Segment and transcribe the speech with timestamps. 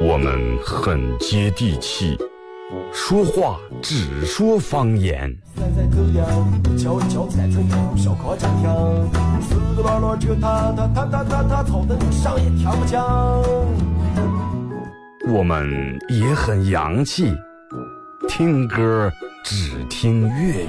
[0.00, 2.16] 我们很接地气，
[2.92, 5.34] 说话只说方言。
[15.26, 17.32] 我们也很洋气，
[18.28, 19.10] 听歌
[19.42, 20.68] 只听粤语。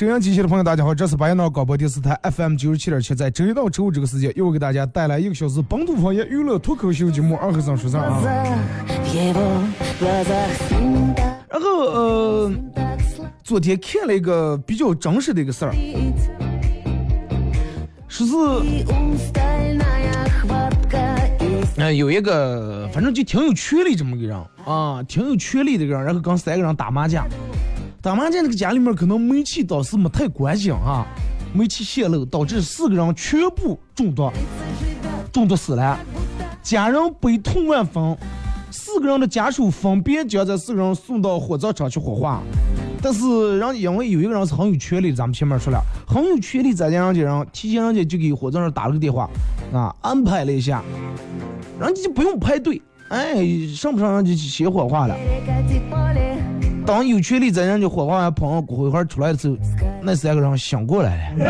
[0.00, 8.22] 收音机前的朋友，大家好，这是白彦淖广播电视台 FM 九十七点七，在周一到周五这个时间，又给大家带来一个小时本土方言娱乐脱口秀节目《二和尚说事儿》啊。
[11.50, 12.50] 然后呃，
[13.44, 15.74] 昨天看了一个比较真实的一个事儿，
[18.08, 18.34] 说是，
[21.76, 24.34] 嗯，有一个反正就挺有权力这么个人
[24.64, 27.28] 啊，挺有权力的人，然后跟三个人打麻将。
[28.02, 31.06] 打麻将那个家里面可能煤气当时没太关紧啊，
[31.52, 34.30] 煤气泄漏导致四个人全部中毒，
[35.30, 35.98] 中毒死了，
[36.62, 38.16] 家人悲痛万分，
[38.70, 42.40] 四个人的家属分别将这四个人送到火葬场去火化，
[43.02, 49.28] 但是人因为有一个人是很有权利，咱们前面说了，很有权利，再加上这人提前人家就给火葬场打了个电话，
[49.74, 50.82] 啊，安排了一下，
[51.78, 52.80] 人家就不用排队，
[53.10, 53.44] 哎，
[53.74, 55.14] 上不上人就先火化了。
[56.90, 59.56] 当有权利在人家火化完捧上骨灰盒出来的时候，
[60.02, 61.38] 那三个人醒过来了。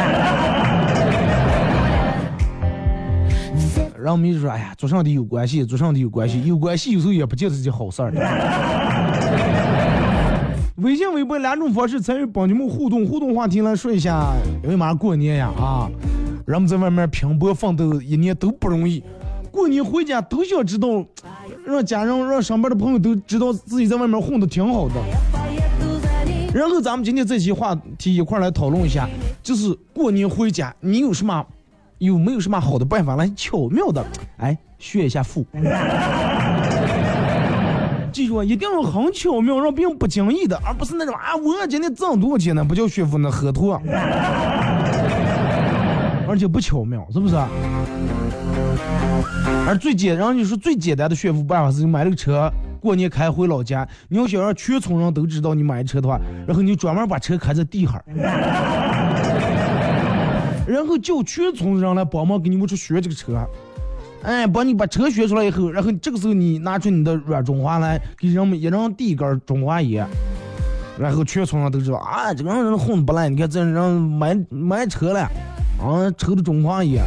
[3.97, 8.13] 然后我们就说：“哎呀，做上帝有关系，做上帝有关系，有关系有时候也不见得是件好事儿。
[10.77, 15.89] ”微信、微博两种方式参与帮你们互动，互动话题来说一下，因为马上过年呀啊，
[16.47, 19.03] 人们在外面拼搏奋斗一年都不容易，
[19.51, 21.03] 过年回家都想知道。
[21.67, 24.95] 让家人、让上班的朋友都知道自己在外面混的挺好的。
[26.53, 29.09] 然后咱们今天这期话题一块来讨论一下，
[29.43, 31.47] 就是过年回家，你有什么
[31.99, 34.05] 有没有什么好的办法来巧妙的
[34.39, 35.47] 哎炫一下富？
[38.13, 42.65] 记住啊，一定要很巧妙，让别人不经意的，而不是那种啊我今天挣多少钱呢？
[42.65, 43.81] 不叫炫富，那喝脱。
[46.29, 47.37] 而且不巧妙，是不是？
[49.69, 52.51] 而最简，然后你说最简单的炫富办法是，买了个车，
[52.81, 53.87] 过年开回老家。
[54.09, 58.03] 你要想让全村人都知道你买车的话，然后你专门把车开在地下，
[60.67, 63.47] 然后叫全村人来帮忙给你们去学这个车。
[64.23, 70.07] 哎，帮你把车学出来以后，然后这个时候你拿出你的软中华来，给人们一人递一根中华烟，
[70.99, 75.21] 然后全村人都知道啊，这个人混的不赖，你看这人买买车了，
[75.81, 77.03] 啊，抽的中华烟，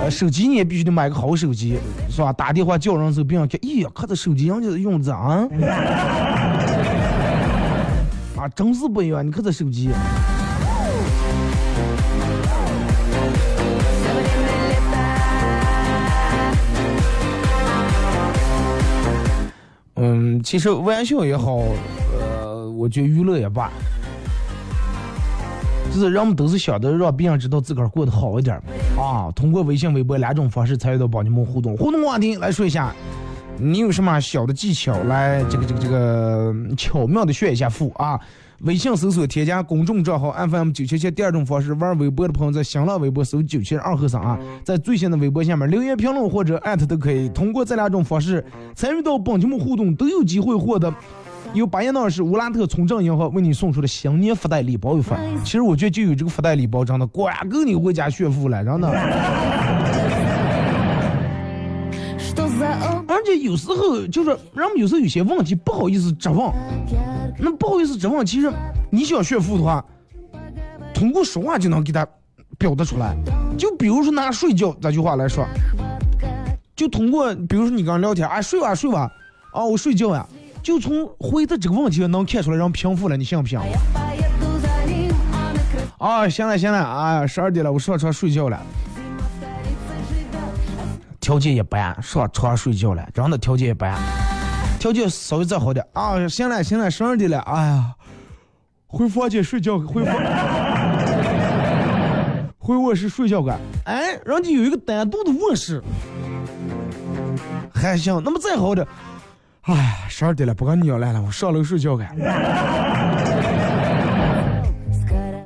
[0.00, 1.78] 呃，手机你也必须得买个好手机，
[2.10, 2.32] 是吧？
[2.32, 5.48] 打电话叫人时候别人看，咦，看这手机人家用着啊，
[8.36, 9.90] 啊，真是不一样，你看这手机。
[19.98, 21.62] 嗯，其实玩笑也好，
[22.20, 23.72] 呃，我觉得娱乐也罢，
[25.92, 28.56] 就是人们都是想的让别人知道自个儿过得好一点
[28.98, 29.30] 啊。
[29.34, 31.76] 通过微信、微博两种方式参与到帮你们互动。
[31.76, 32.94] 互动话题来说一下，
[33.58, 38.20] 你有什么小的技巧来这个这个这个巧妙的炫一下富啊？
[38.60, 41.10] 微信搜索添加公众账号 FM 九七七。
[41.10, 47.28] 第二种方式，玩微博的朋友在新浪微博搜九七二和尚啊，在最新的微博下面留言评论或者艾特都可以。
[47.28, 48.42] 通过这两种方式
[48.74, 50.90] 参与到帮节目互动，都有机会获得
[51.52, 55.18] 由巴彦淖尔市乌拉特村镇银行为你送出的新年福袋礼包一份。
[55.44, 58.88] 其实我觉得就有这个福袋礼包，真的管够你回家炫富了，真的。
[63.08, 66.38] 而且有时候就是人们有时候有些问题不好意思直问。
[67.38, 68.52] 那不好意思，直问其实
[68.90, 69.84] 你想炫富的话，
[70.94, 72.06] 通过说话就能给他
[72.58, 73.16] 表达出来。
[73.58, 75.44] 就比如说拿睡觉这句话来说，
[76.74, 79.10] 就通过比如说你跟人聊天，啊睡吧睡吧，
[79.52, 80.26] 啊我睡觉呀，
[80.66, 83.56] 就从回答这个问题能看出来人贫富了，你信不信？
[85.96, 88.60] 啊行了行了，啊十二点了，我上床睡觉了。
[91.20, 93.96] 条件一般，上床睡觉了，真的条件一般。
[94.80, 96.26] 条件稍微再好点啊！
[96.26, 97.94] 行了行了，十二点了，哎呀，
[98.88, 100.16] 回房间睡觉，回房，
[102.58, 103.56] 回卧室睡觉干。
[103.84, 105.80] 哎，人家有一个单独的卧室，
[107.72, 108.20] 还行。
[108.24, 108.84] 那么再好的，
[109.66, 112.08] 哎，十二点了，不跟你来了，我上楼睡觉干。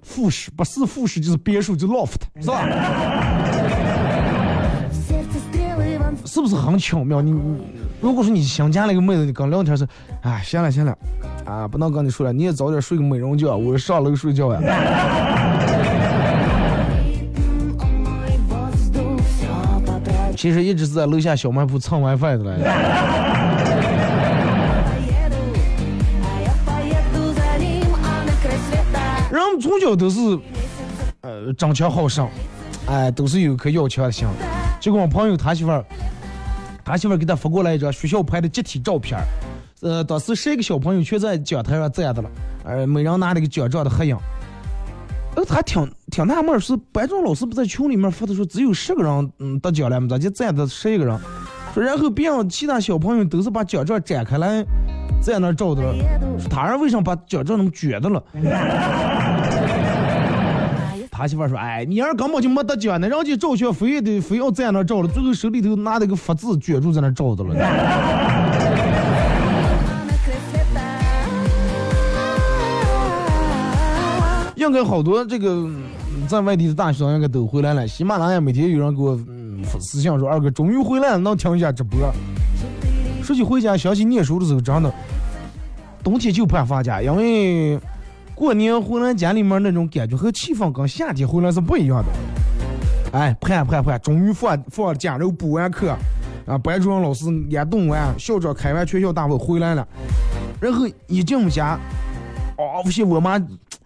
[0.02, 2.68] 复式不是复式就是别墅就 loft 是吧？
[6.26, 7.22] 是不是很巧妙？
[7.22, 7.62] 你你。
[8.02, 9.88] 如果说你想加了一个妹子，你刚聊天是，
[10.20, 10.94] 哎，行了行了，
[11.46, 14.60] 啊，不能跟你说了，你也早点睡个美容觉，我上楼睡觉呀。
[20.36, 22.58] 其实一直是在楼下小卖部蹭 WiFi 的来。
[22.58, 23.29] 着
[29.60, 30.20] 从小都是，
[31.20, 32.28] 呃，争强好胜，
[32.86, 34.26] 哎，都是有颗要强的心。
[34.80, 35.84] 结果我朋友他媳妇儿。
[36.82, 39.16] 他媳妇儿给他发过来一张学校拍的集体照片
[39.80, 42.30] 呃，当时十一个小朋友全在讲台上站着了，
[42.64, 44.16] 呃，每人拿了个奖状的合影。
[45.36, 51.16] 呃，他挺挺纳闷，是班长老师不在群里面发的说只有十个人嗯得奖了咋就站着十一个人？
[51.72, 54.64] 说然后别人其他小朋友都是把奖状展开来
[55.22, 55.82] 在那照的，
[56.40, 58.20] 说他人为什么把奖状那么卷的了？
[61.20, 67.54] 他媳妇说：“哎，你儿根本就没得奖呢，人家照相非得非要在那照了，最后手里头拿那个福字卷住在那照的了。”
[74.56, 75.68] 应该好多这个
[76.26, 77.86] 在外地的大学生应该都回来了。
[77.86, 82.00] 喜马拉雅每天有人给我嗯私信说：“二哥终于回来了，能听一下直播。”
[83.22, 84.90] 说起回家，想起念书的时候，真的
[86.02, 87.78] 冬天就怕放假，因为。
[88.40, 92.08] 过年回来家里面那种感觉和气氛跟夏天回来是不一样的。
[93.12, 95.94] 哎，盼盼盼，终于放放假，然后补完课，
[96.46, 99.86] 啊，班主任老师也动完，校长开完全校大会回来了，
[100.58, 101.78] 然后一进我家，
[102.56, 103.38] 哦，发现我妈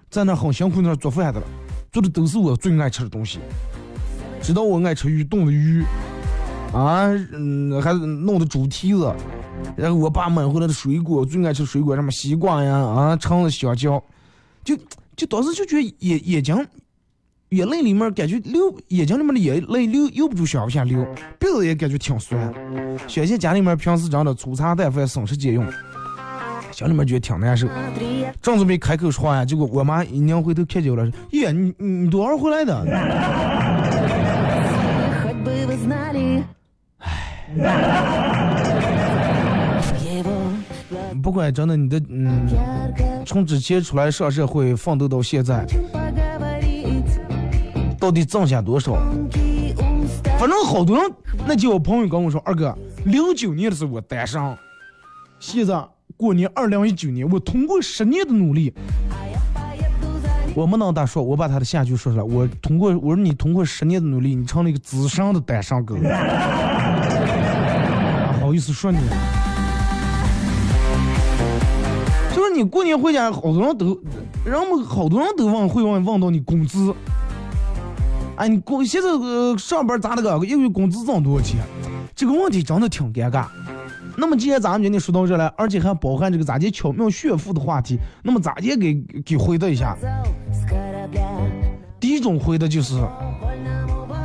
[0.08, 1.46] 在那很辛苦那做饭的了，
[1.90, 3.40] 做的都是我最爱吃的东西。
[4.40, 5.82] 知道我爱吃鱼，冻的鱼，
[6.72, 9.12] 啊，嗯，还弄的猪蹄子，
[9.74, 14.00] 然后我爸买回来的水果，最爱吃水果，什么西瓜呀，啊，橙子、香蕉。
[14.64, 14.76] 就
[15.16, 16.66] 就当时就觉得眼眼睛
[17.50, 21.06] 眼泪里面感觉流眼睛里面的眼泪流又不住想往下流，
[21.38, 22.52] 鼻子也感觉挺酸。
[23.06, 25.64] 相信家里面平时长的粗茶淡饭省吃俭用，
[26.72, 27.68] 心里面觉得挺难受。
[28.42, 32.80] 正准备开口说话呀，结果我妈一拧回头看见我了，耶，你你多少回来的？
[37.60, 38.63] 哎。
[41.24, 42.46] 不管真的，你的嗯，
[43.24, 45.64] 从之前出来上社会奋斗到现在，
[47.98, 48.92] 到底挣下多少？
[50.38, 51.10] 反正好多人，
[51.46, 52.76] 那几个朋友跟我说，二哥，
[53.06, 54.38] 零九年的时候我单身，
[55.40, 55.82] 现在
[56.14, 58.74] 过年二零一九年，我通过十年的努力，
[60.54, 65.96] 我没能大说，我把他的下句说出来，我通过我说你通过十年的努力，你成了一个资深的单身狗，
[68.42, 68.98] 好意思说你？
[72.34, 73.96] 就是你过年回家，好多人都，
[74.44, 76.92] 人们好多人都问会问问到你工资。
[78.34, 80.44] 哎，你工现在呃上班咋的个？
[80.44, 81.60] 一个月工资挣多少钱？
[82.16, 83.46] 这个问题真的挺尴尬。
[84.16, 89.96] 那么既然咱们今天说到这了，而且还包含这个咋地巧妙炫富的话题，那么咋地给给回答一下？
[92.00, 93.00] 第一种回答就是，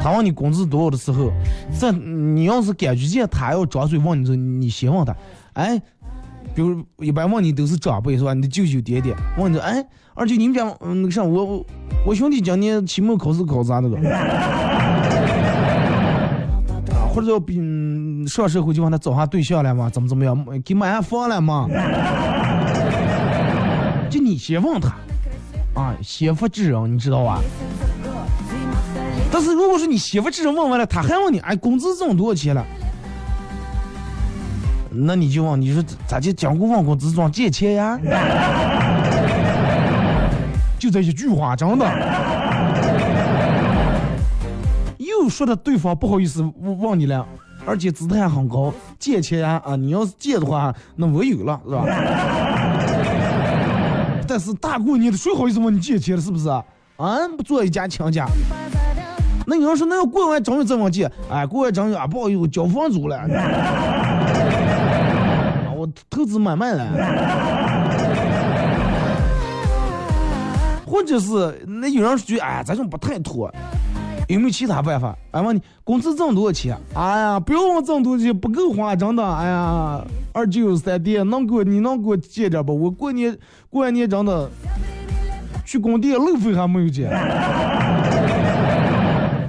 [0.01, 1.32] 他问你工资多少的时候，
[1.80, 5.16] 这你要是感觉见他要张嘴问你这，你先问他，
[5.54, 5.80] 哎，
[6.56, 8.34] 比如一般问你都是长辈是吧？
[8.34, 11.65] 你的舅舅爹爹问你，哎，二舅你们家嗯那个啥，我我
[12.08, 13.98] 我兄弟今年期末考试考咋的个？
[17.13, 17.56] 或者要比
[18.27, 19.89] 上社会就问他找下对象了吗？
[19.89, 20.46] 怎么怎么样？
[20.63, 21.68] 给买下房了吗？
[24.10, 24.96] 就你先问他，
[25.74, 27.41] 啊，先发制人，你知道吧？
[29.32, 32.65] 但是如果说你先发制人问完了，他还问你，哎，工资挣多少钱了？
[35.01, 38.00] 那你就问，你说咋就讲过问工资赚借钱呀？
[40.77, 41.86] 就这一句话，真的。
[44.98, 47.25] 又说的对方不好意思问你了，
[47.65, 49.75] 而且姿态很高，借钱呀啊！
[49.75, 51.86] 你要是借的话，那我有了，是吧？
[54.27, 56.63] 但是大过年的，谁好意思问你借钱了，是不是啊？
[57.38, 58.25] 不做一家亲家。
[59.46, 63.18] 那你要说那要过完正月再问借，哎，过完正月啊，不好意思，交房租了，
[66.10, 66.86] 投资买卖了，
[70.86, 73.51] 或者是那有人说，哎，这种不太妥。
[74.27, 75.18] 有没有其他办法？
[75.32, 76.77] 俺问你，工资挣多少钱？
[76.94, 79.24] 哎呀，不要问挣多少钱，不够花，真的。
[79.27, 82.79] 哎呀，二舅三弟，能给我，你能给我借点不？
[82.79, 83.36] 我过年
[83.72, 84.48] 过完年真的
[85.65, 87.10] 去工地路费还没有借。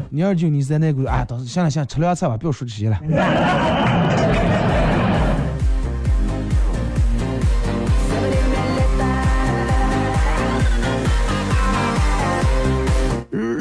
[0.08, 2.98] 你二舅你三弟给我，哎，等行了行了，吃凉菜吧，不要说这些了。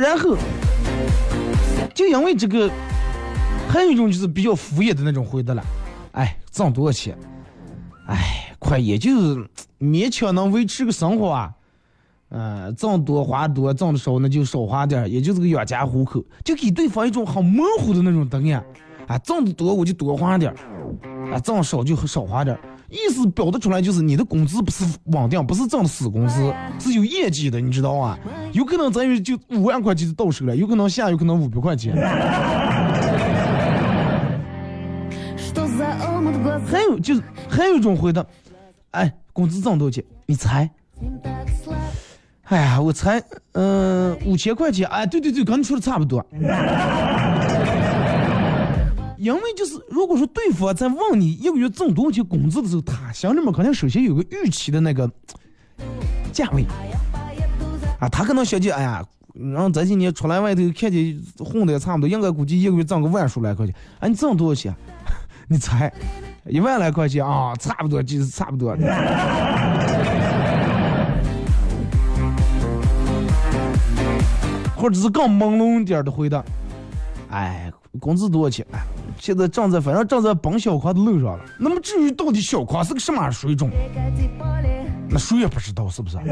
[0.10, 0.36] 然后。
[1.94, 2.70] 就因为这个，
[3.68, 5.64] 还有一种就是比较敷衍的那种回答了，
[6.14, 7.18] 哎，挣多少钱？
[8.08, 9.50] 哎，快也就是
[9.80, 11.52] 勉强能维持个生活啊，
[12.30, 18.64] 嗯，挣多花多，挣的少那就少花点，也就是个养家糊口，就给对方一种很模糊的那种答案，
[19.08, 20.54] 啊，挣的多我就多花点，
[21.34, 22.58] 啊，挣少就少花点。
[22.90, 28.18] 意思表达出来就是你的工资不是稳定，不是挣的死工资，是有业绩的，你知道啊？
[28.52, 31.96] 有可能咱有就五万块钱就到手了，有可能下有可能五百块钱。
[36.66, 38.26] 还有就是还有一种回答，
[38.92, 40.04] 哎，工资挣多少钱？
[40.26, 40.70] 你猜？
[42.44, 44.88] 哎呀，我猜，嗯，五千块钱。
[44.88, 46.26] 哎，对对对，跟你说的差不多。
[49.20, 55.12] 因为就是，如果说对方在问你一个月挣多少钱工资的时候，他心里面肯定首先有个预期的那个
[56.32, 56.66] 价位
[58.00, 63.76] 啊，他可能想起，哎呀，然后这些年出来外头看见混的也差不多，应该估计一个月挣个万数来块钱。
[64.00, 64.74] 啊，你挣多少钱？
[65.50, 65.92] 你猜，
[66.46, 68.74] 一万来块钱啊，差不多就是差不多。
[74.78, 76.42] 或者是更朦胧一点的回答，
[77.30, 77.70] 哎。
[78.00, 78.66] 工资多少钱？
[78.72, 78.80] 哎，
[79.18, 81.40] 现在正在，反正正在奔小康的路上了。
[81.58, 83.72] 那么至于到底小康是个什么水准，
[85.10, 86.18] 那谁也不知道，是不是？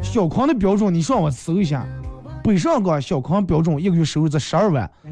[0.00, 1.84] 小康的标准，你上网搜一下，
[2.44, 4.88] 北上广小康标准一个月收入在十二万，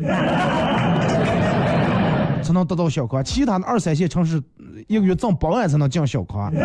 [2.41, 3.25] 才能得到小康。
[3.25, 4.41] 其他的二三线城市
[4.87, 6.53] 一个月挣八万才能进小康。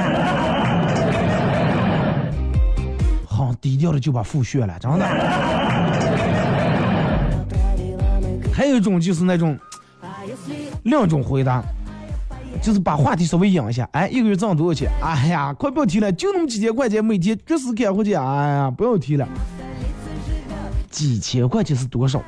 [3.25, 5.07] 好低调的就把富炫了，真的。
[8.59, 9.57] 还有一种就是那种，
[10.83, 11.63] 另一种回答，
[12.61, 13.87] 就是把话题稍微引一下。
[13.93, 14.91] 哎，一个月挣多少钱？
[15.01, 18.13] 哎呀，快不要提了，就那么几千块钱，每天绝死干活去。
[18.15, 19.25] 哎呀，不要提了。
[20.91, 22.21] 几千块钱是多少？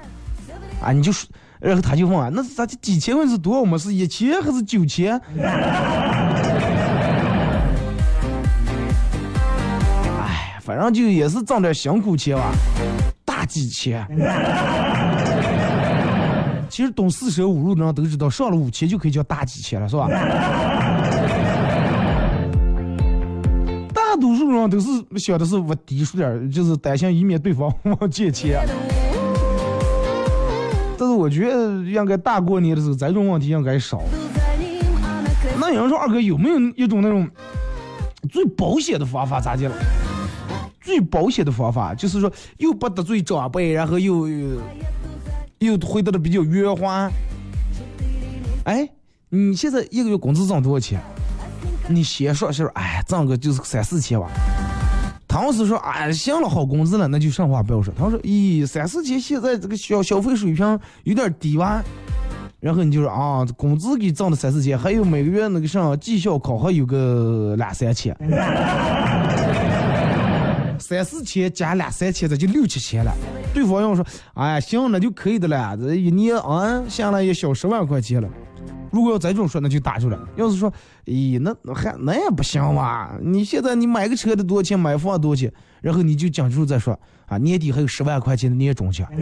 [0.82, 1.28] 啊，你就说，
[1.60, 3.78] 然后他就问啊，那咋几千块是多少嘛？
[3.78, 5.20] 是一千还是九千？
[10.18, 12.54] 哎，反正就也是挣点辛苦钱吧，
[13.26, 14.08] 大几千。
[16.72, 20.08] 其实懂四舍五入的人都知道，上了五千就可以叫大几千了，是吧？
[23.94, 24.88] 大多数人都是
[25.18, 28.66] 想的是我低出点，就是担心以免对方我借钱。
[30.98, 34.02] 但是我觉得应该大过年的时候，这种问题应该少。
[35.60, 37.30] 那有人说二哥有没有一种那种
[38.32, 39.42] 最保险的方法？
[39.42, 39.76] 咋的了？
[40.80, 44.26] 最保险的方法就是说又不得罪长辈，然后又。
[45.62, 47.10] 又回答的比较圆滑。
[48.64, 48.90] 哎，
[49.30, 51.00] 你现在一个月工资挣多少钱？
[51.88, 54.28] 你先说是哎，挣个就是三四千吧。
[55.28, 57.94] 他要是说哎，行了，好工资了，那就上话不要说。
[57.96, 61.84] 他说咦，三四千现在这个消消费水平有点低吧？
[62.60, 68.16] 然后你就说啊，工资给挣的三四千，还有每个月那个上绩效考核有个两三千，
[70.92, 73.14] 三四千加两三千，这就六七千了。
[73.54, 78.28] 对方要说，哎，行，那就可以的了，这一年啊下来也小十万块钱了。
[78.92, 80.20] 如果要再这么说，那就打住了。
[80.36, 80.70] 要是说，
[81.06, 83.12] 咦，那还那也不行嘛？
[83.22, 84.78] 你现在你买个车得多少钱？
[84.78, 85.50] 买房多少钱？
[85.80, 89.08] 然后你就讲出再说啊，年底还有十万块钱的年终奖。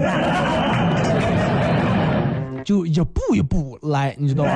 [2.65, 4.51] 就一步一步来，你知道吧？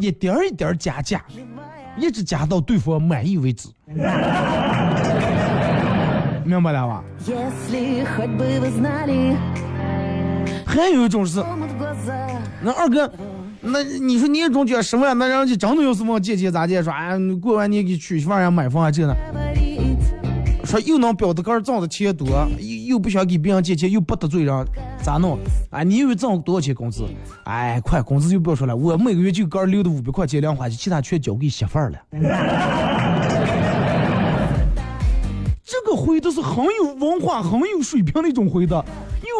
[0.00, 1.24] 一点一点加价，
[1.98, 3.68] 一直加到对方满意为止。
[6.44, 7.04] 明白了吧？
[10.66, 11.42] 还有一种是，
[12.60, 13.12] 那二哥，
[13.60, 16.82] 那你说年终奖十万，那人家真的要是往借钱咋借？
[16.82, 19.14] 说哎，过完年给娶媳妇儿买房啊这呢？
[20.72, 22.26] 说又能表的个挣的钱多，
[22.58, 24.66] 又又不想给别人借钱，又不得罪人，
[25.02, 25.38] 咋弄？
[25.68, 27.04] 啊，你以为挣多少钱工资？
[27.44, 31.98] 哎，快，工资就不要说了，我每个月就个留的五百块钱零花钱，其他全交给媳妇儿了。
[35.62, 38.82] 这个回答是很有文化、很有水平的一种回答，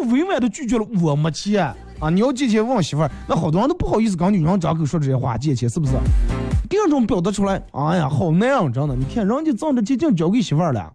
[0.03, 2.11] 又委婉的拒绝了我没钱啊！
[2.11, 5.93] 你要借钱问媳妇儿，那好多人都不好意思跟女人张口说这些话，借钱是不是？
[6.73, 8.97] 第二种表达出来，哎呀，好难啊，真的！
[8.97, 10.91] 你看人家挣的钱净交给媳妇儿了，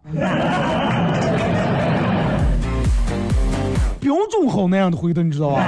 [4.00, 5.64] 标准好那样的回答，你知道吧？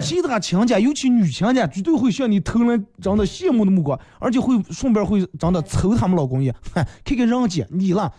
[0.00, 8.10] 其他亲家，尤其女亲家，绝对会向你投来真的羡慕的目光，而且会顺便会真的瞅他们老公一眼，看看人家你了。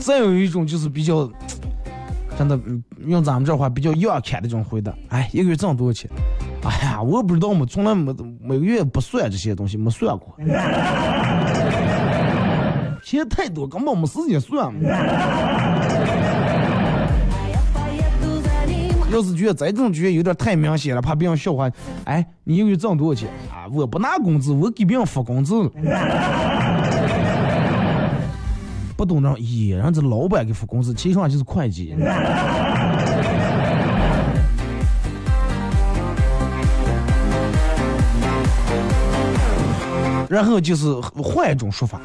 [0.00, 1.30] 再有一种就是比较。
[2.40, 2.58] 真的，
[3.06, 6.10] 用咱们这话比较洋看的这种回答，哎，一个月挣多少钱？
[6.64, 10.34] 哎呀，我不知道，我从来没每个月不算这些东西，没算过。
[13.04, 14.72] 钱太多，根本没时间算。
[19.12, 21.70] 要是觉得这种觉得有点太明显了，怕别人笑话，
[22.04, 23.28] 哎，你一个月挣多少钱？
[23.52, 25.70] 啊，我不拿工资，我给别人发工资。
[29.00, 31.96] 不懂那，咦，人家老板给付工资，其实上就是会计。
[40.28, 41.98] 然后就是换一种说法，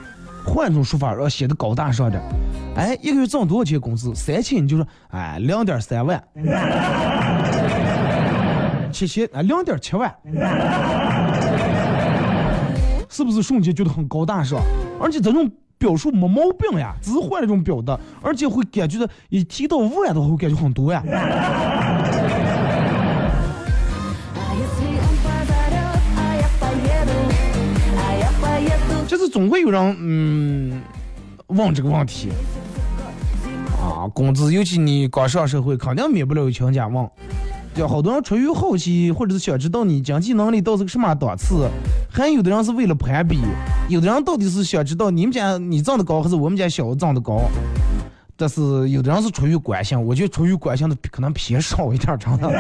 [0.45, 2.23] 换一种说法，然后写的高大上点。
[2.77, 4.15] 哎，一个月挣多少钱工资？
[4.15, 6.23] 三千，你就说，哎，两点三万。
[8.93, 10.15] 七千，啊，两点七万。
[13.09, 14.61] 是不是瞬间觉得很高大上？
[15.01, 15.51] 而且这种。
[15.85, 21.03] 表述没毛病呀，只是换了一种表达，而且会感觉到一提到万的话，会感觉很多呀。
[29.07, 30.81] 就是总会有人嗯
[31.49, 32.29] 问这个问题
[33.79, 37.07] 啊，工资，尤其你刚上社会，肯定免不了有亲家问。
[37.75, 41.69] 就好多人出于好奇，或者是想知道你经济能力到是个什么档次，
[42.09, 43.37] 还有的人是为了攀比，
[43.89, 47.41] 有的人到底是想知道你们家你挣的高还是我们家小子挣的高，
[48.37, 52.49] 但是有的人是出于关心，我觉得出于关心的可能偏少一点，真的。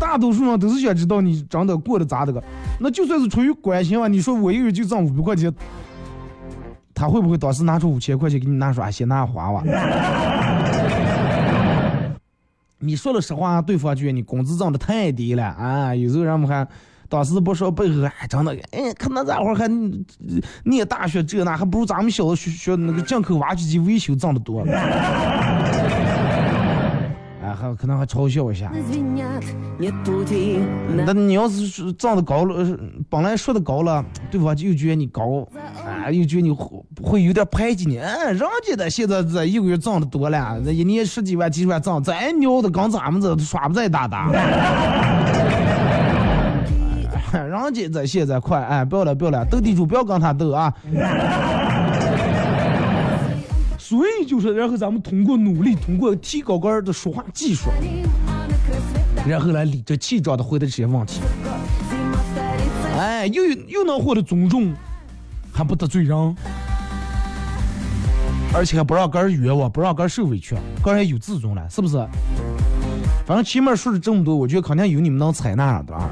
[0.00, 2.42] 大多数人都是想知道你真的过得咋的个，
[2.80, 5.54] 那就算是出于关心吧，你说我一个月就挣五百块钱，
[6.92, 9.62] 他会不会当时拿出五千块钱给你拿说啊，先拿花吧？
[12.80, 15.94] 你说了实话，对方觉得你工资涨得太低了啊！
[15.94, 16.66] 有时候人们还
[17.08, 19.68] 当时不说背后哎真的，哎，可能咱会儿还
[20.64, 24.64] 念大学这那，还不如咱们小学学那个进口挖掘机维修挣得多。
[27.58, 28.70] 还可能还嘲笑一下。
[31.04, 32.78] 那你要是长得高了，
[33.10, 35.46] 本来说的高了，对方就觉得你高，
[35.84, 37.98] 啊，又觉得你会会有点排挤你。
[37.98, 44.30] 嗯，人家的现在这一个月挣的多了，这一年十几万、几十万挣，再牛的跟咱们这耍不再大大。
[47.30, 50.72] 人家这现在快，哎，不要了，不要了，斗地主不要跟他斗啊。
[53.88, 57.70] 所以就是，然后咱们通过努力，通过提高个人的说话技术，
[59.26, 61.22] 然后来理直气壮的回答这些问题。
[62.98, 64.74] 哎，又又能获得尊重，
[65.50, 66.36] 还不得罪人，
[68.52, 71.96] 而且还不让个人冤枉，不让个人受委屈，个人有自尊了，是不是？
[73.24, 76.10] 反正前面说了这么多，我觉得肯定有你们能采纳的啊。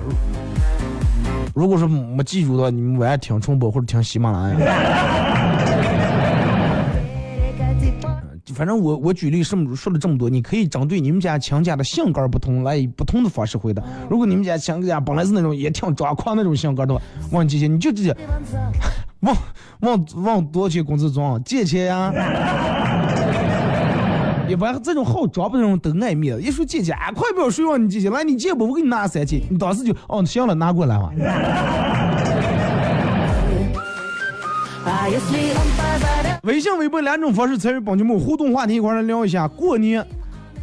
[1.55, 5.36] 如果说没记住的话，你们晚上听重播或者听喜马拉雅。
[8.57, 13.83] 反正我我举例这么说了这么多，你可以针对你们家强家的性格不同来以不同的方式回答。
[14.09, 17.01] 如果你们家强家本来是那种也挺抓狂那种性格的话，
[17.33, 18.17] 问姐姐你就直接
[19.21, 19.37] 问
[19.81, 22.11] 问问多少钱工资装借钱呀？
[24.49, 31.13] 一般这种好装不这种都爱面子，一说借钱，快不要说问你借钱，来你借不我给你拿三千，你当时就哦行了拿过来嘛。
[36.47, 40.07] 微信、微博两种方式参与帮节目互动话题，一块来聊一下过年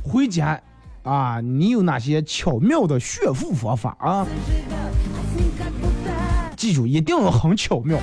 [0.02, 0.58] 回家
[1.04, 4.26] 啊，你有哪些巧妙的炫富方法啊？
[6.56, 8.00] 记住，一定要很巧妙。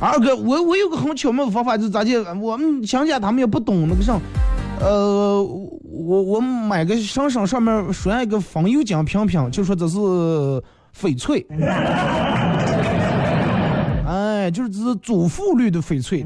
[0.00, 2.34] 二哥，我我有个很巧妙的方法，就是咋的？
[2.34, 4.18] 我们乡下他们也不懂那个啥，
[4.80, 9.96] 呃，我我买个上上上面拴一个风油精瓶瓶，就说这是
[10.92, 11.46] 翡翠。
[14.50, 16.24] 就是这是祖父绿的翡翠。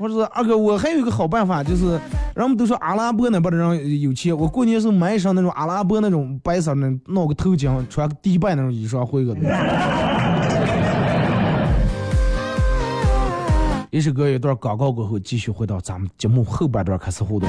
[0.00, 1.98] 我说二哥，我还有一个好办法，就是
[2.36, 9.34] 人们都说阿拉伯那边的人有钱，我过年时候买一身那种阿拉伯那种白色的，弄个头巾，穿个迪拜那种衣裳回个。
[13.90, 17.48] 一首歌一段广告过后，继续回到咱们节目后半段开始互动。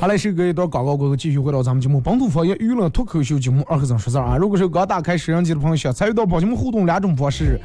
[0.00, 4.36] 好嘞，是隔一段广告过后，继续回到咱们节目《本土方言娱乐脱口秀》节目二和尚说事儿啊。
[4.36, 7.58] 如果是刚打开摄像机的朋友，想参与到宝节目互动两种方式：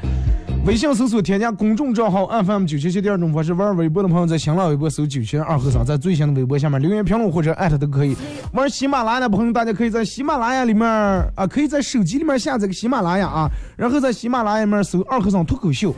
[0.64, 8.16] 微信搜索添加公众账号 FM 九七七；第二种方式，玩微博的朋友在新浪微博搜九七二和尚，在最新的微博下面留言评论或者艾特都可以。
[8.54, 15.94] 玩喜马拉雅的朋友，大家可以在喜马拉雅里面啊，可以在手机里面下载个喜马拉雅啊，然后在喜马拉雅里面搜二和尚脱口秀。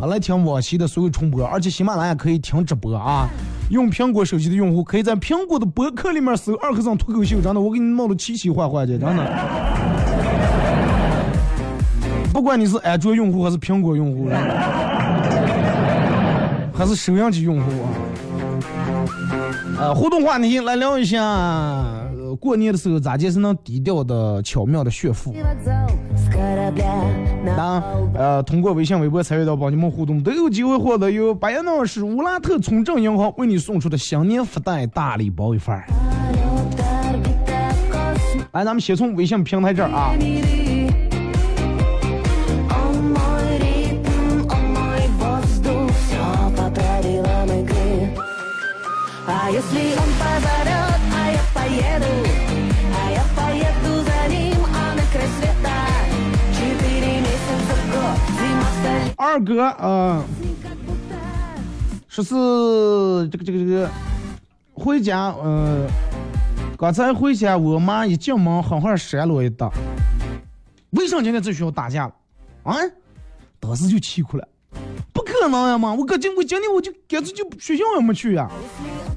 [0.00, 3.28] 啊，来听往期的所有重播，而且喜马拉雅可以听直播啊。
[3.70, 9.24] 用苹果手机的用户可以在苹果的博客里面搜“二和尚脱口秀”，真的，我给你弄得齐齐划划的，真的。
[12.32, 14.28] 不管你是安卓用户还是苹果用户，
[16.72, 17.88] 还是收音机用户啊。
[19.78, 21.18] 呃，互动话题来聊一下，
[22.36, 25.34] 过年的时候咋就是能低调的巧妙的炫富？
[27.44, 27.82] 那
[28.14, 35.74] 呃，通过微信、微博参与到帮你们互动，都有机会获得由白羊市乌拉特村镇银行为你送出的新年福袋大礼包一份。
[38.52, 40.12] 来，咱们先从微信平台这儿啊。
[59.26, 60.22] 二哥，嗯，
[62.06, 63.90] 十四，这个这个这个
[64.72, 65.84] 回家，嗯，
[66.78, 69.68] 刚才回家，我妈一进门，狠狠扇了我一打。
[70.90, 72.14] 为啥今天在学校打架了？
[72.62, 72.76] 啊，
[73.58, 74.46] 当时就气哭了。
[75.12, 78.48] 不可能呀妈，我今我今天我就干脆就学校也没去呀。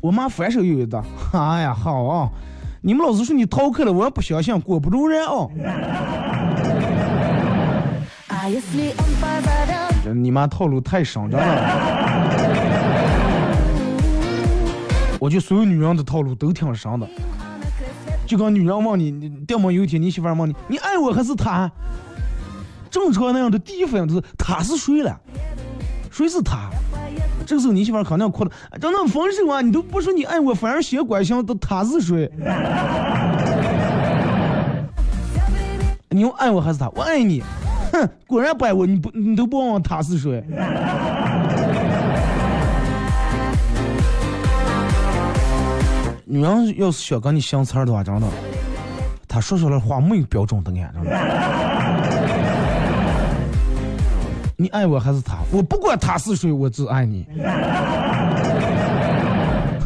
[0.01, 2.27] 我妈反手又一打，哎呀，好啊，
[2.81, 5.51] 你们老师说你逃课了，我不相信，果不住人哦。
[10.13, 11.45] 你妈套路太深，真的。
[15.19, 17.07] 我觉得所有女人的套路都挺深的，
[18.25, 21.69] 就跟女人问你，你要么有一天你媳妇儿问你，你爱我还是他？
[22.89, 25.19] 正常那样的第一反应就是他是谁了？
[26.09, 26.69] 谁是他？
[27.45, 29.59] 这个时候你媳妇肯定哭了，真的分手啊！
[29.61, 32.31] 你都不说你爱我，反而先关心的他是谁？
[36.09, 36.89] 你又爱我还是他？
[36.95, 37.43] 我爱你。
[37.99, 40.43] 哼， 果然不爱我，你不你都不问问他是谁？
[46.25, 48.27] 女人要是想跟你相词儿的话，真的，
[49.27, 51.09] 她说出来话没有标准答案，真的。
[54.55, 55.37] 你爱我还是他？
[55.51, 57.25] 我不管他是谁，我只爱你。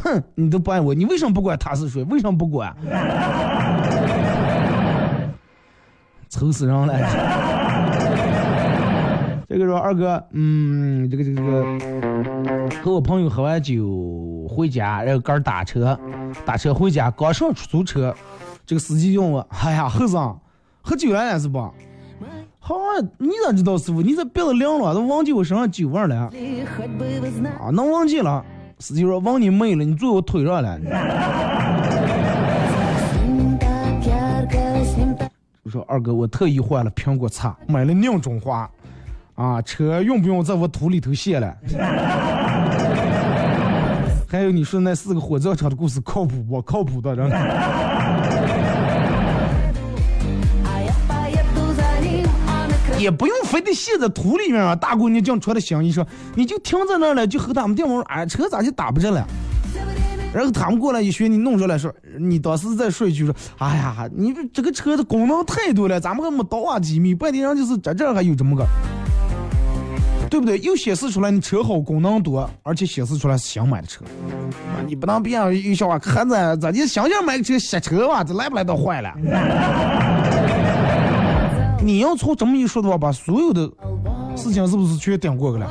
[0.04, 2.04] 哼，你都不爱我，你为什么不管他是谁？
[2.06, 2.76] 为什么不管？
[6.28, 6.94] 愁死人了。
[9.54, 15.96] 这个说二哥，嗯，这个这个、这个、和我朋友喝完酒回家，然后刚打车，
[16.44, 18.16] 打车回家，刚上出租车，
[18.66, 20.36] 这个司机问我，哎呀，后生，
[20.82, 21.60] 喝酒了是不？
[22.58, 22.82] 好、啊，
[23.20, 24.02] 你咋知道师傅？
[24.02, 24.96] 你咋鼻子凉了？
[24.96, 26.32] 都忘记我身上酒味了？
[27.62, 28.44] 啊，能忘记了？
[28.80, 30.80] 司机说忘你妹了，你坐我腿上了。
[35.62, 38.68] 我说二哥，我特意换了苹果茶，买了酿种花。
[39.36, 41.56] 啊车用不用在我土里头卸了。
[44.28, 46.60] 还有你说那四个火葬场的故事靠谱不？
[46.64, 47.30] 靠谱的人
[52.98, 59.28] 也不用非得卸在土里面啊大姑娘就穿着新衣裳你就停在那了就和他们电话说：“哎车咋就打不着了？
[60.34, 68.66] 然后他们过来一学你弄出来说你当时再说一句说哎呀你这个车的功能太多了咱们还没到啊几米外地人就是在这还有这么个
[70.34, 70.58] 对不对？
[70.62, 79.14] 又显示出来你车好，功能多，而且显示出来是想买的车，啊，你不能别让有小娃看着，咋你想想买个车洗车哇，这来不来都坏了。
[81.86, 83.62] 你要从这么一说的话，把所有的
[84.36, 85.70] 事情是不是全顶过去了？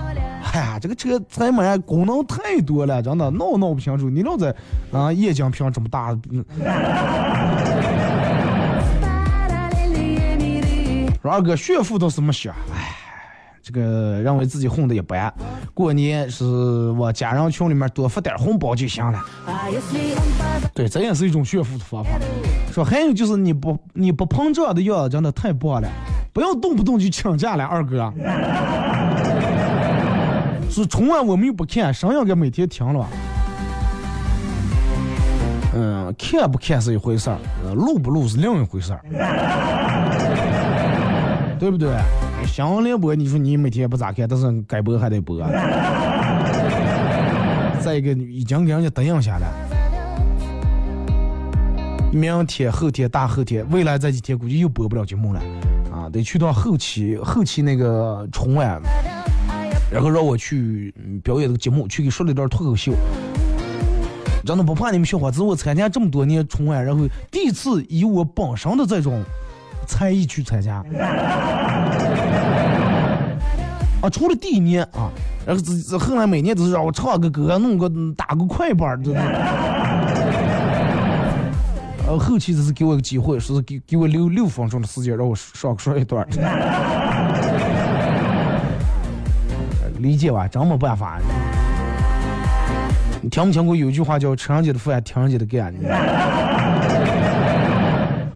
[0.55, 4.09] 哎呀，这个车才买功能太多了，真的闹闹不清楚。
[4.09, 4.55] 你老在
[4.93, 6.45] 啊，液晶屏这么大，嗯
[11.25, 12.97] 二哥炫富倒是没学，哎，
[13.63, 15.33] 这个认为自己混的一般，
[15.73, 16.45] 过年是
[16.99, 19.25] 我家人群里面多发点红包就行了。
[20.75, 22.11] 对，这也是一种炫富的方法。
[22.73, 25.89] 说还有就是你不你不膨胀的样子真的太棒了，
[26.33, 28.13] 不要动不动就请假了，二哥。
[30.69, 33.07] 是春晚我们又不看，谁应该每天听了？
[35.75, 37.39] 嗯，看不看是一回事儿，
[37.75, 39.01] 录不录是另一回事儿，
[41.61, 41.91] 对不对？
[42.47, 45.39] 新闻联播，你说你每天不咋看，但是该播还得播。
[47.81, 49.49] 再一个，已经给人家答应下来，
[52.13, 55.41] 明天、后天、大后天，未来这几天估计又播不了节目了，
[55.91, 58.81] 啊，得去到后期，后期那个春晚。
[59.91, 62.93] 然后让我去嗯表演这个节目，去给说了一段脱口秀。
[64.45, 69.23] 真的不怕你们笑话，只是我参加这么多年春晚，然后第一次以我本身的这种
[69.87, 70.83] 才艺去参加。
[74.03, 75.09] 啊，除了第一年啊，
[75.47, 79.15] 然后这这后来每年都是让我唱个歌，弄个打个快板儿，这。
[82.05, 86.27] 呃，后期只是给我个机会，说是给给我留六分钟的时间，让我上说一段。
[90.01, 91.21] 理解吧，真没办法。
[93.21, 95.73] 你听没听过有句话叫“吃人家的饭，听人家的干”？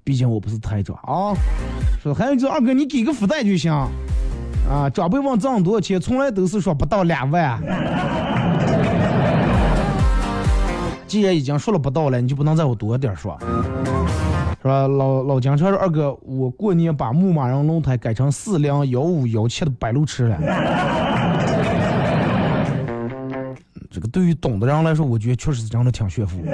[0.05, 1.35] 毕竟我不是台长啊。
[2.00, 3.72] 说还有就二哥，你给个福袋就行。
[4.70, 7.61] 啊，长辈问挣多少钱，从来都是说不到两万。
[11.07, 13.38] 既然已经说了不到了，你就不能再我多点说。
[14.61, 14.88] 是吧？
[14.88, 20.37] 老老江说二哥，我过年把牧马人轮胎改成四零幺五幺七的摆路车了。
[23.88, 26.38] 这个对于懂的人来说，我觉得确实是真的挺炫富。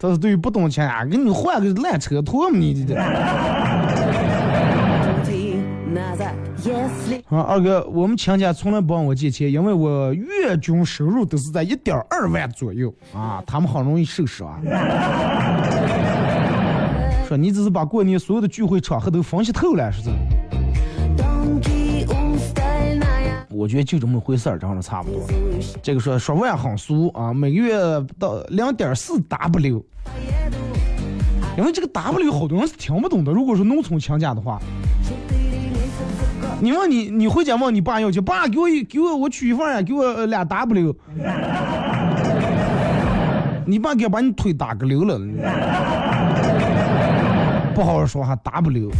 [0.00, 2.94] 但是对于不懂钱啊，给你换个烂车托嘛你这。
[7.28, 14.58] 啊，二哥，我们亲家从来不让我借钱，因为我月均收入都是在一点二万左右啊，他们很容易收拾啊。
[17.28, 20.14] 说你只是把过年所有的聚会场合都分析透了，是不是？
[23.50, 25.20] 我觉得就这么回事儿，真的差不多。
[25.82, 27.76] 这个说说外行俗啊，每个月
[28.18, 29.84] 到两点四 W，
[31.56, 33.32] 因为这个 W 好多人是听不懂的。
[33.32, 34.60] 如果说农村亲家的话，
[36.60, 40.96] 你问你，你回家问你爸要钱，爸给我一给我我娶一份呀，给我俩 W，
[43.64, 45.16] 你爸该把你腿打个溜了，
[47.74, 48.90] 不好好说话 W。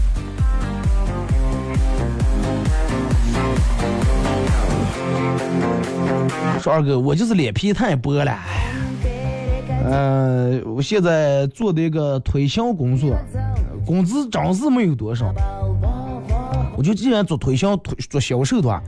[6.60, 8.38] 说二哥，我就是脸皮太薄了，
[9.84, 13.16] 呃，我现在做的一个推销工作，
[13.84, 15.34] 工资真是没有多少。
[16.78, 18.80] 我就既然做推销、推做销售的话，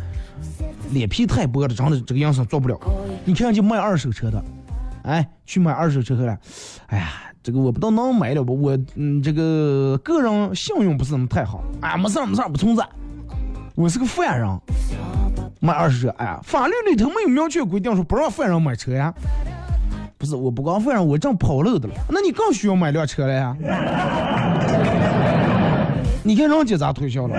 [0.93, 2.79] 脸皮太薄了，真的这个样子做不了。
[3.25, 4.41] 你看，就卖二手车的，
[5.03, 6.39] 哎，去买二手车去了，
[6.87, 7.09] 哎呀，
[7.43, 8.55] 这个我不知道能买了不？
[8.63, 12.87] 我嗯，这个个人信用不是那么太好，哎，没事没事，不存在。
[13.75, 14.49] 我是个犯人，
[15.59, 19.13] 买二手车，哎呀，法律里头没有明确规定说不让犯人买车呀。
[20.17, 23.57] 不是，我不光犯人，我正跑路的了，那你更需要买辆车了呀。
[26.23, 27.37] 你看人家咋推销了？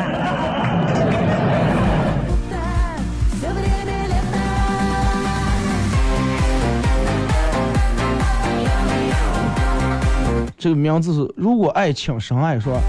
[10.57, 12.79] 这个名字是如果爱情深爱说，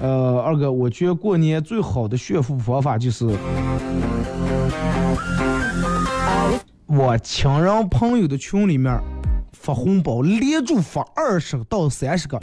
[0.00, 3.26] 呃，二哥，我觉得过年最好的炫富方法就是，
[6.86, 8.96] 我亲人朋友的群里面
[9.52, 12.40] 发红包，连住发二十个到三十个。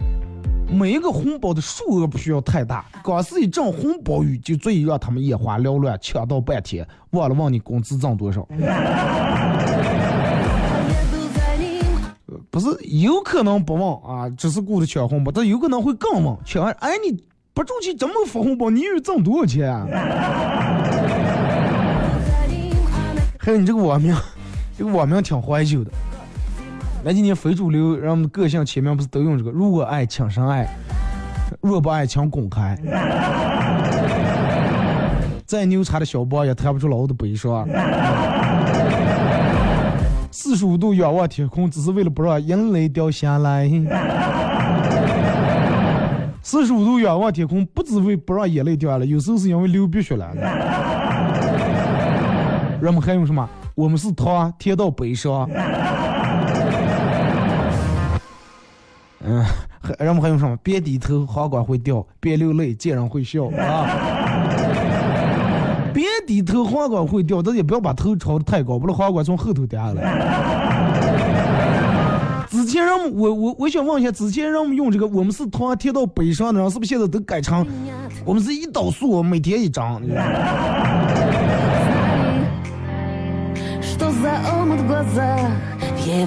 [0.69, 8.45] 每一个红包的数额不需要太大，光是一阵红包雨就足以让他们眼花缭乱，抢到半天，忘了问你工资挣多少。
[12.51, 17.17] 不是有可能不问啊，只是顾着抢红包，但有可能会更问抢完，哎，你
[17.53, 19.87] 不住去这么发红包，你以为挣多少钱啊？
[23.39, 24.13] 还有你这个网名，
[24.77, 25.91] 这个网名挺怀旧的。
[27.07, 30.65] 那几年非主流，人们个性前面不是都用这个“如果爱，请深爱；
[31.61, 32.77] 若不爱，请公开”。
[35.47, 37.65] 再牛叉的小波也谈不出老的悲伤。
[40.31, 43.71] 四十五度仰望天空，只是为了不让眼泪掉下来。
[46.41, 50.27] 四十五度仰望天空，不只为不让眼泪掉下来，有时候是因为流鼻血了。
[52.81, 53.47] 人们还用什么？
[53.75, 55.49] 我们是糖，甜到悲伤。
[59.26, 59.44] 嗯，
[59.80, 60.56] 还人们还用什么？
[60.62, 63.86] 别低头，皇冠会掉；别流泪，见人会笑啊。
[65.94, 70.02] 别低头，皇冠会掉，但也不要把头朝的太高，不然皇冠从后头掉下来。
[72.50, 77.66] 之前人们，我我我想问一下，之前人们用这个“我们是糖，甜到悲伤”的人，是不是现在都改成“
[78.24, 80.02] 我们是胰岛素，每天一张”？
[83.82, 85.50] Что за омут в глазах
[86.04, 86.26] его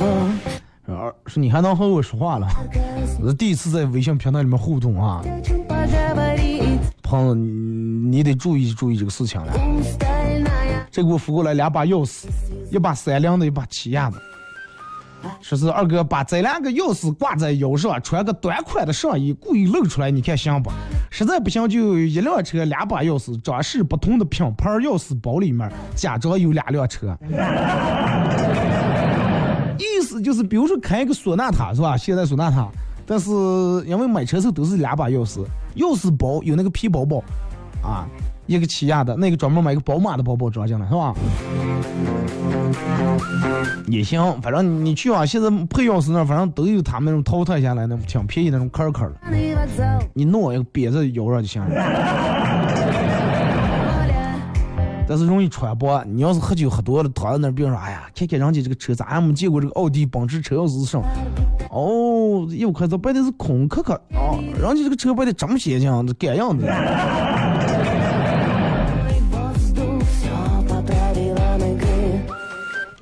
[1.26, 2.48] 说你还能和我说话了，
[3.24, 5.22] 是第一次在微信平台里面互动啊。
[7.02, 9.52] 胖子，你得注意注意这个事情了。
[10.90, 12.26] 这给我扶过来两把钥匙，
[12.70, 14.16] 一把三菱的，一把起亚的。
[15.42, 20.70] 说是二哥把这两个钥匙挂在腰上，穿个短款的上衣，故意露出来，你看行不？
[21.10, 27.16] 实在不行就一辆车两把钥匙，装饰不同的品牌钥匙包里面，假装有两辆车。
[29.80, 31.96] 意思就是，比如说开一个索纳塔是吧？
[31.96, 32.68] 现代索纳塔，
[33.06, 33.30] 但是
[33.86, 35.44] 因为买车时候都是两把钥匙，
[35.76, 37.22] 钥匙包有那个皮包包，
[37.82, 38.06] 啊，
[38.46, 41.14] 一个起亚的，那个专门买个宝马的包包装进来是吧？
[43.88, 49.14] 也行，反正你去啊，现在配钥匙那儿，反正都有他们那种淘汰下来的，挺便宜那种壳壳的，
[50.14, 52.79] 你弄一个别着油上就行了。
[55.10, 56.00] 但是容易传播。
[56.04, 61.04] 你要是喝酒喝多了，躺在那儿，别说，哎呀，看看人家这个车，咱还没见过这个奥迪、奔驰车钥匙什么。
[61.72, 66.64] 哦，一块子摆的是空壳壳啊，人家这个车摆的这么先进，这干样子。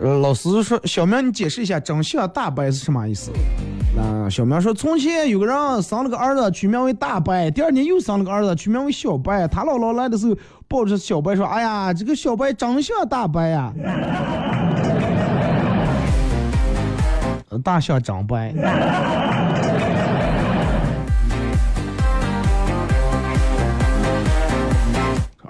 [0.01, 3.31] 老师说，小明，你解释一下“真相大白”是什么意思？
[3.95, 9.47] 那小明说，从前有个人生了个儿子，取名为大白；第二年又生了个儿子，取名为小白。
[9.47, 10.35] 他姥姥来的时候。
[10.69, 13.73] 抱着小白说：“哎呀，这个小白真像大白呀、
[17.49, 18.53] 呃 大象长白。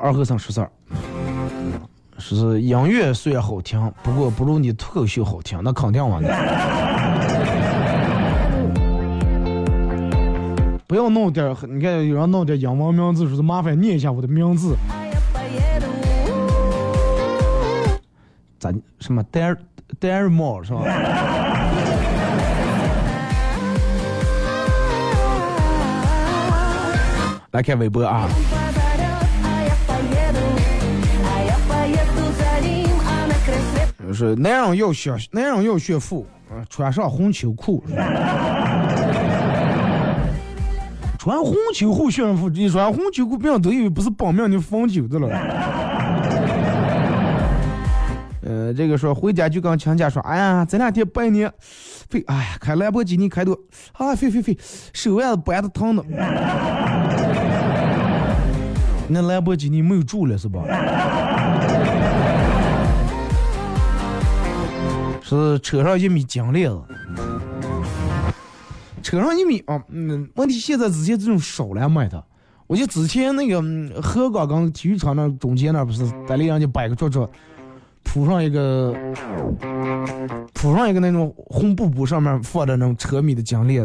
[0.01, 0.71] 二和尚说事儿。
[2.21, 6.29] 是音乐虽然好听，不过不如你脱口秀好听，那肯定完的。
[10.87, 14.77] 不要弄点，你看有人弄点英文名字，说是麻烦念一下我的名字，
[18.59, 19.57] 咱什么 Dare
[20.01, 20.83] Dare More 是吧？
[27.53, 28.29] 来看微博啊。
[34.07, 36.27] 就是男人要学，男人要炫富，
[36.71, 37.85] 穿、上红秋裤。
[41.19, 45.29] 穿红秋裤炫富，你穿红秋裤，别人都以为不是帮命的疯酒的了。
[48.69, 51.51] 呃，这个说回家就跟亲家说，哎呀，这两天拜年，
[52.11, 53.59] 飞，哎呀，开兰博基尼开多，
[53.93, 54.59] 啊，飞飞飞，
[54.93, 56.05] 手腕子掰的疼的。
[59.09, 60.63] 那兰博基尼没有住了是吧？
[65.23, 66.83] 是车上一米金链子，
[69.03, 72.23] 车上一米啊，嗯，问题现在之前这种少了买的。
[72.67, 77.31] 我就之前那个嗯河港跟体育场那中间那不是在那人家摆个桌桌，
[78.09, 78.95] 铺上一个
[80.55, 83.79] 铺上一个那种红布布上面放着那种车米的奖励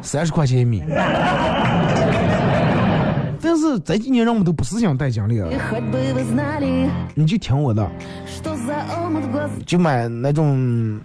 [0.00, 0.82] 三十块钱一米。
[3.40, 5.48] 但是这几年让我们都不是想带奖励了
[7.14, 7.88] 你就听我的
[9.66, 11.00] 就买那种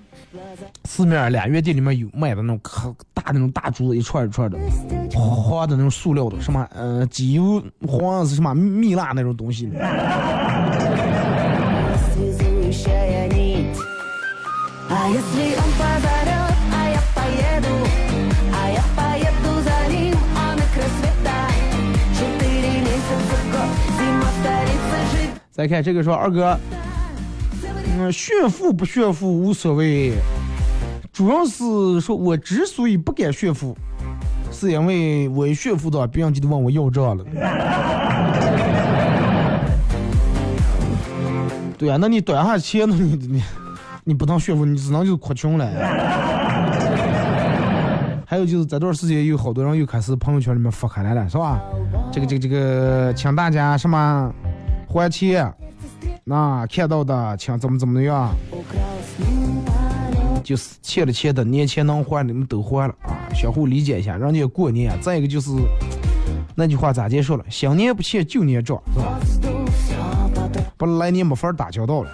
[0.85, 4.57] 四面俩月店里面有卖的那种可大那种大珠子一串一串的
[5.11, 9.67] 花的那种塑料的什么呃机油黄是什么蜜蜡那种东西。
[9.67, 9.79] 的
[25.51, 26.57] 再看这个说二哥
[27.95, 30.13] 嗯，炫富不炫富无所谓，
[31.11, 33.77] 主要是说我之所以不敢炫富，
[34.51, 37.23] 是因为我一炫富的话，别人就得问我要账了。
[41.77, 43.43] 对呀、那你短下钱，那你你
[44.05, 45.69] 你不能炫富，你只能就是哭穷了。
[48.25, 51.61] 还有就是这段时间有好多人又开始朋友圈里面发开来了，是吧？
[52.11, 54.33] 这个这个这个，请大家什么
[54.87, 55.53] 还钱，
[56.25, 58.29] 那看到的请怎么怎么的，
[60.41, 65.49] 就是欠了钱的，年前能还的，你们都还了啊，相互理解一下，让人家过年，再一个就是
[66.55, 68.81] 那句话咋结束了，想年不欠旧年账，
[70.77, 72.09] 不来年没法打交道了。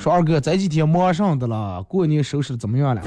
[0.00, 3.02] 说二哥，这几天忙上的了，过年收拾的怎么样了？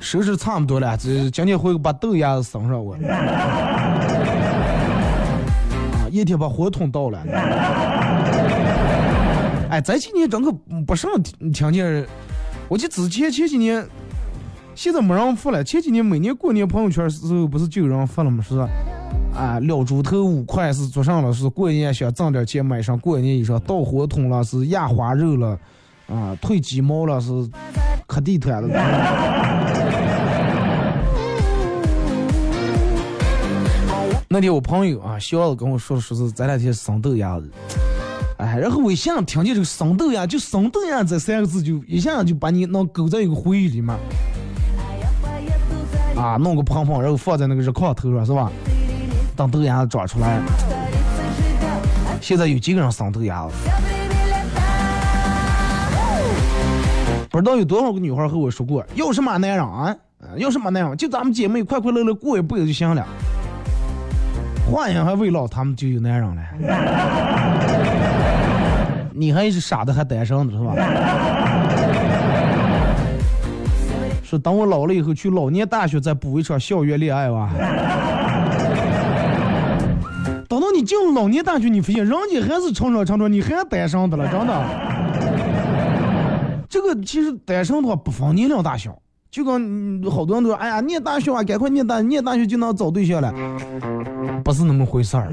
[0.00, 2.94] 收拾差不多了，这今天回去把豆芽子送上我。
[5.94, 7.18] 啊，一天把火桶倒了。
[9.70, 10.50] 哎，这几年真可
[10.86, 11.10] 不上
[11.52, 12.06] 听见，
[12.68, 13.86] 我记得之前前几年，
[14.74, 15.62] 现在没人发了。
[15.62, 18.42] 前几年每年过年朋友圈时候不是就有人发了吗？
[18.48, 18.56] 是
[19.34, 25.58] 啊，撂猪头五块是做上了，是过年想挣点钱买上过年衣裳，倒火桶了，是压花肉了，
[26.08, 27.28] 啊，退鸡毛了，是
[28.06, 28.68] 磕地毯了。
[34.30, 37.50] 那天我朋友啊，小子跟我说说是咱俩天生豆芽子，
[38.36, 43.96] 哎，然后我一下听见这个生豆芽，就生豆芽这三个字，就一下就把你能勾在一个回忆里面。
[46.14, 48.52] 啊，弄个盆盆，然后放在那个热炕头上，是吧？
[49.34, 50.42] 等豆芽子长出来。
[52.20, 53.54] 现在有几个人生豆芽子？
[57.30, 59.64] 不知道有多少个女孩和我说过，要什么男人？
[59.64, 59.96] 啊
[60.36, 60.94] 要什么男人？
[60.98, 63.06] 就咱们姐妹快快乐乐过一辈子就行了。
[64.70, 66.42] 幻想还未老，他们就有男人了。
[69.12, 70.74] 你还是傻的，还单身的是吧？
[74.22, 77.50] 说等我老了以后去老年大学再补一场校园恋爱吧。
[80.46, 84.52] 等到你进入老年大学，你发现人家还是成长成长，你还单身的了，真的。
[86.68, 88.94] 这个其实单身的话不分年龄大小，
[89.30, 93.30] 就跟好多人都说，哎呀，念大学啊，赶快念大，念大学就能找对象了，
[94.42, 95.28] 不是那么回事儿。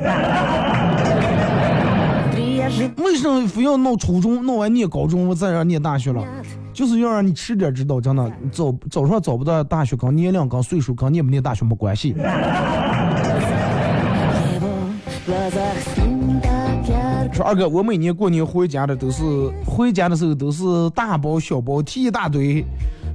[2.98, 4.44] 为什么非要弄初中？
[4.46, 6.22] 弄完念高中，我再让念大学了，
[6.74, 8.30] 就是要让你吃点，知道真的。
[8.52, 12.14] 早早上找不到大学，跟年龄、跟岁数、跟念不念大学没关系。
[17.32, 19.24] 说二哥，我每年过年回家的都是，
[19.66, 22.66] 回家的时候都是大包小包，提一大堆。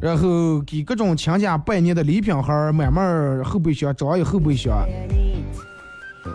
[0.00, 3.02] 然后给各种亲家拜年的礼品盒、买卖
[3.44, 4.74] 后备箱、装个后备箱。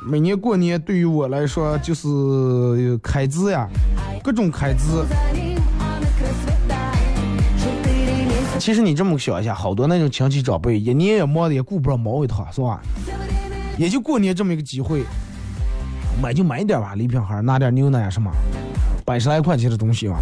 [0.08, 3.68] 每年过年对于我来说就是开支呀，
[4.24, 4.86] 各种开支。
[8.60, 12.80] 其实你这么想一下，好多那种亲戚长辈一年也忙的也顾不上忙一趟，是吧？
[13.78, 15.04] 也就过年这么一个机会，
[16.22, 18.32] 买就买点吧，礼品盒拿点牛奶什么，
[19.04, 20.20] 百十来块钱的东西吧。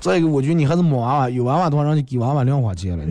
[0.00, 3.04] 再一个我觉得你还是母娃娃有娃娃的话让你给娃娃零花钱了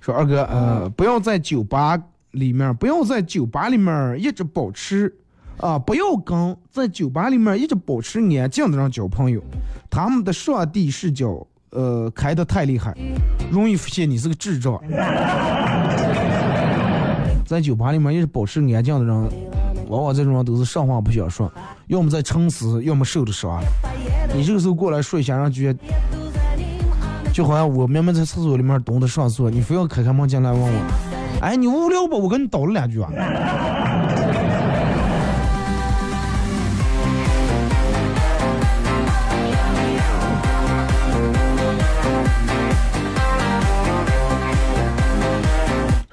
[0.00, 2.00] 说二哥呃不要在酒吧
[2.32, 5.12] 里面不要在酒吧里面一直保持
[5.56, 9.42] 啊不要跟在酒吧里面一直保持年静的人交朋友
[9.90, 12.96] 他们的上帝视角呃开的太厉害
[13.50, 14.80] 容易发现你是个智障。
[17.50, 19.28] 在酒吧里面一直保持安静的人，
[19.88, 21.52] 往往这种人都是上话不想说，
[21.88, 23.60] 要么在撑死，要么受着伤。
[24.32, 25.74] 你这个时候过来说一下，让觉
[27.32, 30.68] 就好像我明明在厕所里面懂得上厕所，你非要开开门进来问我，
[31.40, 32.22] 哎，你无聊不？
[32.22, 33.10] 我跟你叨了两句啊。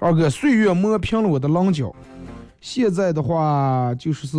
[0.07, 1.93] 二哥，岁月磨平了我的棱角。
[2.61, 4.37] 现在的话，就是是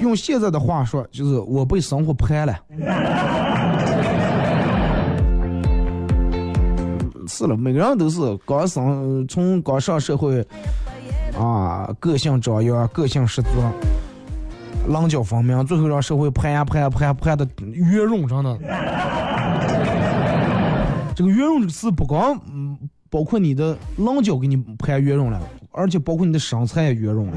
[0.00, 2.58] 用现在的话说，就是我被生活拍了。
[7.28, 10.42] 是了，每个人都是刚上，从刚上社会
[11.38, 13.48] 啊，个性张扬，个性十足，
[14.88, 18.58] 棱角分明，最后让社会拍呀拍呀拍呀拍的圆融，真的。
[21.14, 22.76] 这个圆融这个词不光嗯
[23.14, 25.40] 包括你的棱角给你拍圆润了，
[25.70, 27.36] 而且包括你的身材也圆润了。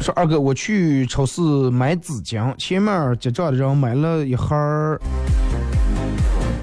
[0.00, 4.98] 说二哥，我去超市买纸巾，前面结账的人买了一盒儿，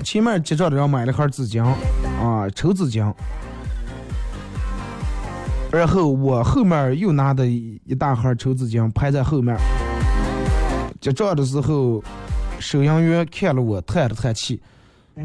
[0.04, 3.14] 前面结账的人买了盒儿纸巾啊，抽纸巾。
[5.72, 9.56] 然后我后面又拿的一一大盒抽纸巾排在后面。
[11.00, 12.04] 结账的时候，
[12.60, 14.60] 收银员看了我，叹了叹气。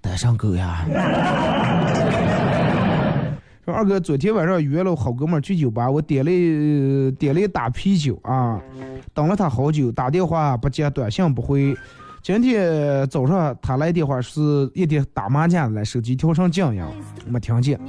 [0.00, 0.84] 单身狗呀！
[3.64, 8.60] 说二哥，昨天晚上约了好哥们儿去酒吧，我点了一点了一打啤酒啊，
[9.12, 11.76] 等了他好久，打电话不接，短信不回。
[12.22, 16.84] 今天早上他来电话是一天打麻将来，手机调成静音，
[17.26, 17.80] 没听见。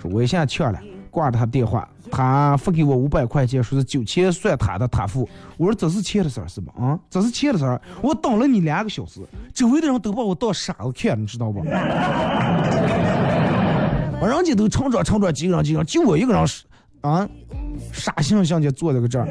[0.00, 0.78] 说我一下呛了，
[1.10, 1.88] 挂了他电话。
[2.10, 5.26] 他付给我五百块钱，说是酒钱算他的，他付。
[5.56, 6.72] 我说这是钱的事儿是吧？
[6.78, 7.80] 啊，这是钱的事儿。
[8.02, 9.20] 我等了你两个小时，
[9.54, 11.64] 周围的人都把我当傻子看，你知道不？
[14.26, 16.64] 人家都成桌成桌，几个人几个人，就我一个人是
[17.00, 17.26] 啊，
[17.92, 19.26] 傻性性的坐在个这儿。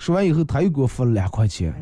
[0.00, 1.74] 说完以后，他又给我付了两块钱。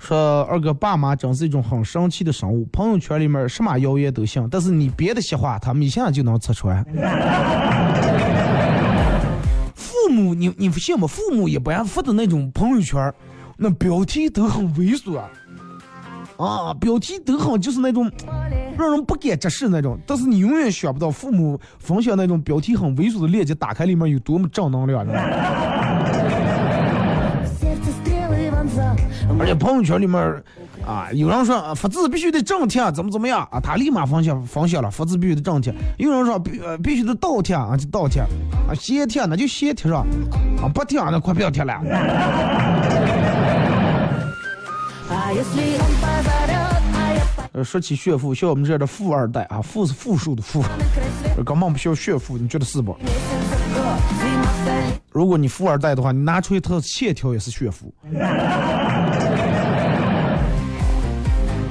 [0.00, 6.84] 说二哥，爸妈真是一种很神奇的生物，朋友圈里面什么谣言都信，但是你别的瞎话，他们一下就能拆穿。
[9.76, 11.06] 父母，你你信吗？
[11.06, 13.14] 父母一般发的那种朋友圈，
[13.56, 15.20] 那标题都很猥琐。
[16.42, 18.10] 啊，标题都好就是那种
[18.76, 25.06] 让人不敢直视那种，但是你永远想不到父母分享那种标题很猥琐的链接，打开里面有多么正能量。
[29.38, 30.20] 而且朋友圈里面
[30.86, 33.58] 啊，有人说发字必须得正贴，怎么怎么样啊？
[33.60, 35.74] 他立马分享分享了，发字必须得正贴。
[35.98, 40.06] 有人说必必须得倒贴啊，就倒贴啊，斜贴那就斜贴上，
[40.62, 41.80] 啊不贴那快不要贴了。
[47.52, 50.64] 呃，说起炫富，像我们这样的富二代啊，富是富庶的富，
[51.44, 52.96] 根本不需要炫富，你觉得是不？
[55.12, 57.92] 如果你富二代的话，你拿出一套欠条也是炫富。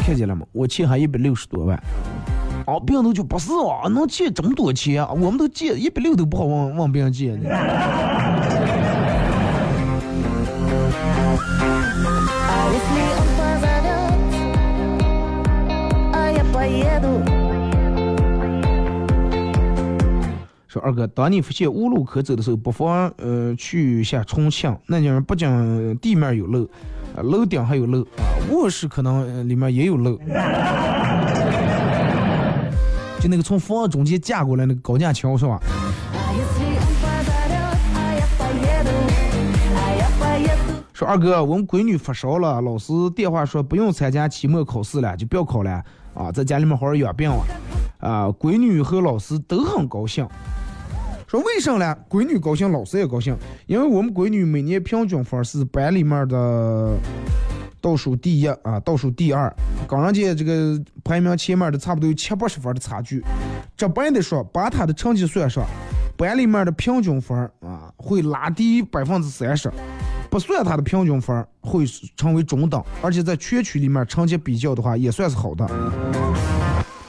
[0.06, 0.46] 看见了吗？
[0.52, 1.76] 我欠他一百六十多万。
[2.68, 7.50] 啊，病毒就不是啊，能借这么多钱，我们都借一百六都不好，问问别人借呢。
[20.68, 24.74] 说二哥，当你发现无路可走的时候，不妨呃去一下重庆。
[24.88, 26.64] 那地方不仅地面有漏，
[27.14, 30.18] 啊，楼顶还有漏啊，卧室可能里面也有漏。
[33.20, 35.60] 就那个从房子中间架过来那个高架桥，是吧？
[40.94, 45.84] 说二哥，我们闺女发烧了，老师电话说不用参加期末考试了，就不要考了。
[46.14, 47.46] 啊，在家里面好好养病了。
[48.00, 50.28] 啊，闺女和老师都很高兴。
[51.28, 51.96] 说为什么呢？
[52.10, 53.34] 闺女高兴，老师也高兴，
[53.66, 56.98] 因为我们闺女每年平均分是班里面的
[57.80, 59.54] 倒数第一啊，倒数第二，
[59.88, 63.24] 跟人家这个排名前面的差不多有七八十分的差距。
[63.78, 65.64] 这白的说，把她的成绩算上，
[66.18, 69.72] 班里面的平均分啊会拉低百分之三十。
[70.32, 75.70] 不算他的平均分会成为中等，而且在全区里面成绩比较的话也算是好的。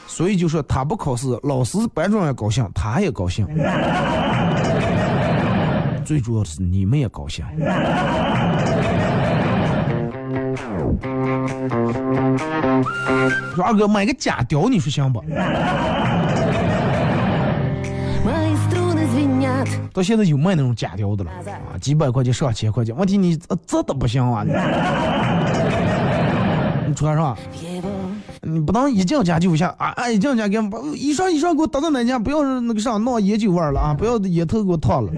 [0.09, 3.47] 所以就说他不考试，老师班主任也高兴，他也高兴。
[6.05, 7.45] 最主要的是你们也高兴。
[13.55, 15.23] 说二哥买个假貂，你说行不？
[19.92, 23.36] 到现在有卖那种假貂的了啊几百块钱上千块钱问题你
[23.66, 24.52] 真的不行啊你。
[26.94, 27.36] 穿上
[28.42, 30.58] 你不能一进家就下啊一进家给
[30.94, 35.12] 一双一双给我倒到哪家不要那个啥闹野酒味了啊不要的烟头给我烫了。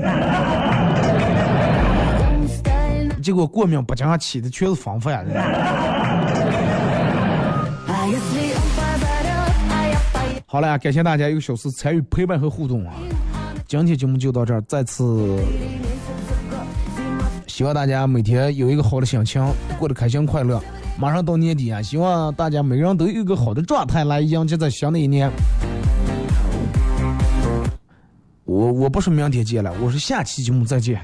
[3.23, 5.25] 结果过敏不讲起的全是防范
[10.47, 12.93] 好了感谢大家一个小时参与陪伴和互动啊。
[13.67, 15.39] 今天节目就到这儿再次
[17.47, 19.45] 希望大家每天有一个好的心情
[19.79, 20.61] 过得开心快乐。
[20.99, 25.31] 马上到年底啊希望大家每个人都有一个好的状态来迎接在新的一年。
[28.45, 31.01] 我我不是明天见了我是下期节目再见。